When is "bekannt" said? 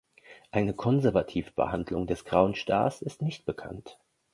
3.45-3.99